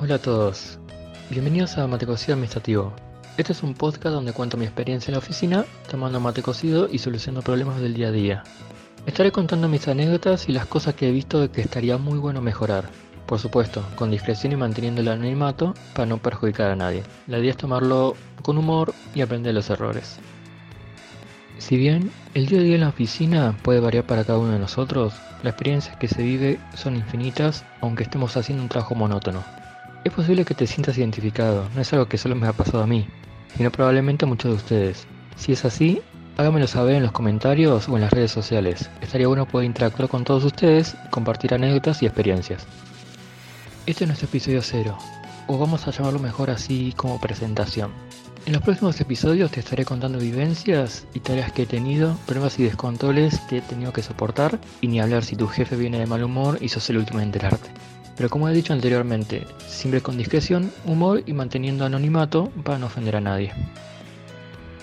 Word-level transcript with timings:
Hola 0.00 0.14
a 0.14 0.18
todos, 0.20 0.78
bienvenidos 1.28 1.76
a 1.76 1.88
Mate 1.88 2.06
Cocido 2.06 2.34
Administrativo. 2.34 2.92
Este 3.36 3.50
es 3.50 3.64
un 3.64 3.74
podcast 3.74 4.14
donde 4.14 4.32
cuento 4.32 4.56
mi 4.56 4.64
experiencia 4.64 5.10
en 5.10 5.14
la 5.14 5.18
oficina, 5.18 5.64
tomando 5.90 6.20
mate 6.20 6.40
cocido 6.40 6.88
y 6.88 6.98
solucionando 6.98 7.42
problemas 7.42 7.80
del 7.80 7.94
día 7.94 8.06
a 8.06 8.12
día. 8.12 8.44
Estaré 9.06 9.32
contando 9.32 9.66
mis 9.68 9.88
anécdotas 9.88 10.48
y 10.48 10.52
las 10.52 10.66
cosas 10.66 10.94
que 10.94 11.08
he 11.08 11.10
visto 11.10 11.50
que 11.50 11.62
estaría 11.62 11.98
muy 11.98 12.20
bueno 12.20 12.40
mejorar. 12.40 12.88
Por 13.26 13.40
supuesto, 13.40 13.84
con 13.96 14.12
discreción 14.12 14.52
y 14.52 14.56
manteniendo 14.56 15.00
el 15.00 15.08
anonimato 15.08 15.74
para 15.94 16.06
no 16.06 16.18
perjudicar 16.18 16.70
a 16.70 16.76
nadie. 16.76 17.02
La 17.26 17.40
idea 17.40 17.50
es 17.50 17.56
tomarlo 17.56 18.14
con 18.42 18.56
humor 18.56 18.94
y 19.16 19.22
aprender 19.22 19.52
los 19.52 19.68
errores. 19.68 20.20
Si 21.58 21.76
bien 21.76 22.12
el 22.34 22.46
día 22.46 22.60
a 22.60 22.62
día 22.62 22.74
en 22.76 22.82
la 22.82 22.90
oficina 22.90 23.56
puede 23.64 23.80
variar 23.80 24.06
para 24.06 24.22
cada 24.22 24.38
uno 24.38 24.52
de 24.52 24.60
nosotros, 24.60 25.14
las 25.42 25.54
experiencias 25.54 25.96
que 25.96 26.06
se 26.06 26.22
vive 26.22 26.60
son 26.76 26.94
infinitas 26.94 27.64
aunque 27.80 28.04
estemos 28.04 28.36
haciendo 28.36 28.62
un 28.62 28.68
trabajo 28.68 28.94
monótono. 28.94 29.57
Es 30.08 30.14
posible 30.14 30.46
que 30.46 30.54
te 30.54 30.66
sientas 30.66 30.96
identificado, 30.96 31.68
no 31.74 31.82
es 31.82 31.92
algo 31.92 32.08
que 32.08 32.16
solo 32.16 32.34
me 32.34 32.46
ha 32.46 32.54
pasado 32.54 32.82
a 32.82 32.86
mí, 32.86 33.06
sino 33.54 33.70
probablemente 33.70 34.24
a 34.24 34.28
muchos 34.28 34.52
de 34.52 34.56
ustedes. 34.56 35.06
Si 35.36 35.52
es 35.52 35.66
así, 35.66 36.00
háganmelo 36.38 36.66
saber 36.66 36.94
en 36.94 37.02
los 37.02 37.12
comentarios 37.12 37.90
o 37.90 37.94
en 37.94 38.00
las 38.00 38.10
redes 38.10 38.30
sociales. 38.30 38.88
Estaría 39.02 39.28
bueno 39.28 39.46
poder 39.46 39.66
interactuar 39.66 40.08
con 40.08 40.24
todos 40.24 40.44
ustedes 40.44 40.96
compartir 41.10 41.52
anécdotas 41.52 42.02
y 42.02 42.06
experiencias. 42.06 42.66
Este 43.84 44.04
es 44.04 44.08
nuestro 44.08 44.28
episodio 44.28 44.62
cero, 44.62 44.96
o 45.46 45.58
vamos 45.58 45.86
a 45.86 45.90
llamarlo 45.90 46.20
mejor 46.20 46.48
así 46.48 46.94
como 46.96 47.20
presentación. 47.20 47.90
En 48.46 48.54
los 48.54 48.62
próximos 48.62 48.98
episodios 49.02 49.50
te 49.50 49.60
estaré 49.60 49.84
contando 49.84 50.18
vivencias 50.18 51.06
y 51.12 51.20
tareas 51.20 51.52
que 51.52 51.64
he 51.64 51.66
tenido, 51.66 52.16
pruebas 52.24 52.58
y 52.58 52.62
descontroles 52.62 53.40
que 53.40 53.58
he 53.58 53.60
tenido 53.60 53.92
que 53.92 54.02
soportar, 54.02 54.58
y 54.80 54.88
ni 54.88 55.00
hablar 55.00 55.22
si 55.22 55.36
tu 55.36 55.48
jefe 55.48 55.76
viene 55.76 55.98
de 55.98 56.06
mal 56.06 56.24
humor 56.24 56.56
y 56.62 56.70
sos 56.70 56.88
el 56.88 56.96
último 56.96 57.20
en 57.20 57.26
enterarte. 57.26 57.68
Pero 58.18 58.28
como 58.28 58.48
he 58.48 58.52
dicho 58.52 58.72
anteriormente, 58.72 59.46
siempre 59.66 60.02
con 60.02 60.18
discreción, 60.18 60.72
humor 60.84 61.22
y 61.24 61.32
manteniendo 61.32 61.84
anonimato 61.84 62.50
para 62.64 62.76
no 62.76 62.86
ofender 62.86 63.14
a 63.14 63.20
nadie. 63.20 63.52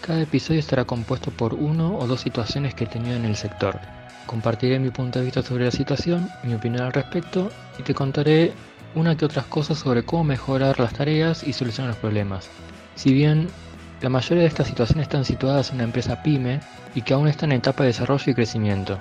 Cada 0.00 0.22
episodio 0.22 0.58
estará 0.58 0.84
compuesto 0.84 1.30
por 1.30 1.54
uno 1.54 1.96
o 1.96 2.08
dos 2.08 2.22
situaciones 2.22 2.74
que 2.74 2.84
he 2.84 2.88
tenido 2.88 3.14
en 3.14 3.24
el 3.24 3.36
sector. 3.36 3.78
Compartiré 4.26 4.80
mi 4.80 4.90
punto 4.90 5.20
de 5.20 5.26
vista 5.26 5.42
sobre 5.42 5.66
la 5.66 5.70
situación, 5.70 6.28
mi 6.42 6.54
opinión 6.54 6.82
al 6.82 6.92
respecto 6.92 7.52
y 7.78 7.84
te 7.84 7.94
contaré 7.94 8.52
una 8.96 9.16
que 9.16 9.24
otras 9.24 9.46
cosas 9.46 9.78
sobre 9.78 10.02
cómo 10.02 10.24
mejorar 10.24 10.80
las 10.80 10.92
tareas 10.92 11.46
y 11.46 11.52
solucionar 11.52 11.90
los 11.90 12.00
problemas. 12.00 12.50
Si 12.96 13.12
bien 13.12 13.48
la 14.00 14.08
mayoría 14.08 14.42
de 14.42 14.48
estas 14.48 14.66
situaciones 14.66 15.04
están 15.04 15.24
situadas 15.24 15.70
en 15.70 15.76
una 15.76 15.84
empresa 15.84 16.20
pyme 16.24 16.58
y 16.96 17.02
que 17.02 17.14
aún 17.14 17.28
están 17.28 17.52
en 17.52 17.58
etapa 17.58 17.84
de 17.84 17.90
desarrollo 17.90 18.32
y 18.32 18.34
crecimiento, 18.34 18.98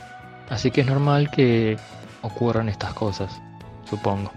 así 0.50 0.70
que 0.70 0.82
es 0.82 0.88
normal 0.88 1.32
que 1.32 1.78
ocurran 2.22 2.70
estas 2.70 2.94
cosas, 2.94 3.42
supongo. 3.90 4.32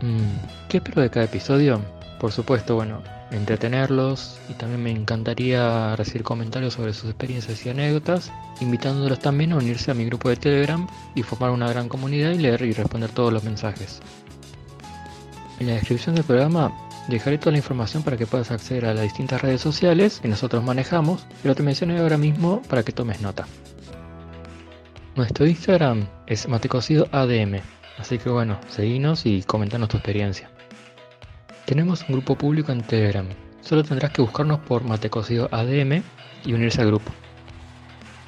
Mm, 0.00 0.68
¿Qué 0.68 0.78
espero 0.78 1.02
de 1.02 1.10
cada 1.10 1.26
episodio? 1.26 1.80
Por 2.20 2.32
supuesto, 2.32 2.74
bueno, 2.74 3.02
entretenerlos 3.30 4.38
y 4.48 4.54
también 4.54 4.82
me 4.82 4.90
encantaría 4.90 5.94
recibir 5.96 6.22
comentarios 6.22 6.74
sobre 6.74 6.92
sus 6.92 7.10
experiencias 7.10 7.64
y 7.64 7.70
anécdotas, 7.70 8.32
invitándolos 8.60 9.18
también 9.18 9.52
a 9.52 9.56
unirse 9.56 9.90
a 9.90 9.94
mi 9.94 10.04
grupo 10.04 10.28
de 10.28 10.36
Telegram 10.36 10.86
y 11.14 11.22
formar 11.22 11.50
una 11.50 11.68
gran 11.68 11.88
comunidad 11.88 12.30
y 12.30 12.38
leer 12.38 12.62
y 12.62 12.72
responder 12.72 13.10
todos 13.10 13.32
los 13.32 13.44
mensajes. 13.44 14.00
En 15.60 15.66
la 15.66 15.74
descripción 15.74 16.14
del 16.14 16.24
programa 16.24 16.72
dejaré 17.08 17.38
toda 17.38 17.52
la 17.52 17.58
información 17.58 18.02
para 18.02 18.16
que 18.16 18.26
puedas 18.26 18.50
acceder 18.50 18.86
a 18.86 18.94
las 18.94 19.02
distintas 19.02 19.42
redes 19.42 19.60
sociales 19.60 20.20
que 20.20 20.28
nosotros 20.28 20.62
manejamos, 20.62 21.26
pero 21.42 21.54
te 21.54 21.62
mencioné 21.62 21.98
ahora 21.98 22.18
mismo 22.18 22.62
para 22.68 22.82
que 22.82 22.92
tomes 22.92 23.20
nota. 23.20 23.46
Nuestro 25.18 25.48
Instagram 25.48 26.06
es 26.28 26.46
matecocidoadm, 26.46 27.60
así 27.98 28.18
que 28.18 28.30
bueno, 28.30 28.56
seguinos 28.68 29.26
y 29.26 29.42
comentanos 29.42 29.88
tu 29.88 29.96
experiencia. 29.96 30.48
Tenemos 31.64 32.02
un 32.02 32.12
grupo 32.12 32.36
público 32.36 32.70
en 32.70 32.82
Telegram, 32.82 33.26
solo 33.60 33.82
tendrás 33.82 34.12
que 34.12 34.22
buscarnos 34.22 34.60
por 34.60 34.84
matecocidoadm 34.84 36.04
y 36.44 36.52
unirse 36.52 36.82
al 36.82 36.86
grupo. 36.86 37.10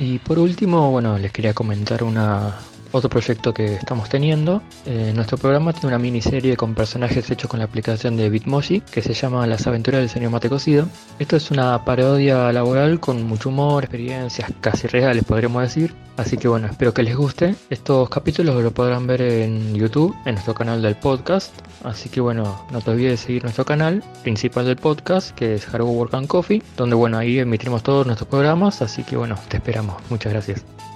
Y 0.00 0.19
por 0.19 0.41
último, 0.41 0.91
bueno, 0.91 1.16
les 1.16 1.31
quería 1.31 1.54
comentar 1.54 2.03
una, 2.03 2.59
otro 2.92 3.10
proyecto 3.10 3.54
que 3.54 3.74
estamos 3.74 4.08
teniendo. 4.08 4.62
Eh, 4.86 5.12
nuestro 5.14 5.38
programa 5.38 5.72
tiene 5.72 5.88
una 5.88 5.98
miniserie 5.98 6.56
con 6.56 6.74
personajes 6.74 7.30
hechos 7.30 7.50
con 7.50 7.58
la 7.58 7.66
aplicación 7.66 8.16
de 8.16 8.30
Bitmoji 8.30 8.80
que 8.80 9.02
se 9.02 9.14
llama 9.14 9.46
Las 9.46 9.66
aventuras 9.66 10.00
del 10.00 10.08
señor 10.08 10.30
Mate 10.30 10.48
Cocido. 10.48 10.86
Esto 11.18 11.36
es 11.36 11.50
una 11.50 11.84
parodia 11.84 12.52
laboral 12.52 13.00
con 13.00 13.22
mucho 13.24 13.48
humor, 13.48 13.84
experiencias 13.84 14.50
casi 14.60 14.86
reales 14.86 15.24
podríamos 15.24 15.62
decir. 15.62 15.94
Así 16.16 16.36
que 16.36 16.48
bueno, 16.48 16.66
espero 16.66 16.92
que 16.92 17.02
les 17.02 17.16
guste. 17.16 17.54
Estos 17.70 18.10
capítulos 18.10 18.62
lo 18.62 18.70
podrán 18.72 19.06
ver 19.06 19.22
en 19.22 19.74
YouTube, 19.74 20.14
en 20.26 20.34
nuestro 20.34 20.54
canal 20.54 20.82
del 20.82 20.96
podcast. 20.96 21.50
Así 21.82 22.10
que 22.10 22.20
bueno, 22.20 22.66
no 22.70 22.80
te 22.80 22.90
olvides 22.90 23.12
de 23.12 23.26
seguir 23.26 23.42
nuestro 23.42 23.64
canal 23.64 24.04
principal 24.22 24.66
del 24.66 24.76
podcast, 24.76 25.30
que 25.30 25.54
es 25.54 25.72
Hargo 25.72 25.90
Work 25.90 26.14
and 26.14 26.26
Coffee, 26.26 26.62
donde 26.76 26.94
bueno, 26.94 27.16
ahí 27.16 27.38
emitimos 27.38 27.82
todos 27.82 28.06
nuestros 28.06 28.28
programas. 28.28 28.82
Así 28.82 29.02
que 29.02 29.16
bueno, 29.16 29.36
te 29.48 29.56
esperamos. 29.56 29.96
Muchas 30.10 30.32
gracias. 30.32 30.89